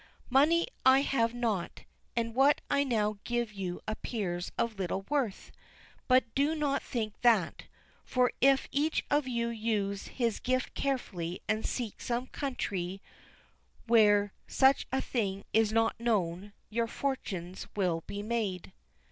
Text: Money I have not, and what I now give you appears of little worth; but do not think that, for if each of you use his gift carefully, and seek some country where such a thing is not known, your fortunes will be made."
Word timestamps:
Money 0.31 0.65
I 0.83 1.01
have 1.01 1.31
not, 1.35 1.83
and 2.15 2.33
what 2.33 2.59
I 2.71 2.83
now 2.83 3.19
give 3.23 3.51
you 3.53 3.81
appears 3.87 4.51
of 4.57 4.79
little 4.79 5.03
worth; 5.11 5.51
but 6.07 6.33
do 6.33 6.55
not 6.55 6.81
think 6.81 7.21
that, 7.21 7.65
for 8.03 8.31
if 8.41 8.67
each 8.71 9.05
of 9.11 9.27
you 9.27 9.49
use 9.49 10.07
his 10.07 10.39
gift 10.39 10.73
carefully, 10.73 11.39
and 11.47 11.63
seek 11.67 12.01
some 12.01 12.25
country 12.25 12.99
where 13.85 14.33
such 14.47 14.87
a 14.91 15.03
thing 15.03 15.45
is 15.53 15.71
not 15.71 15.99
known, 15.99 16.53
your 16.71 16.87
fortunes 16.87 17.67
will 17.75 18.01
be 18.07 18.23
made." 18.23 18.73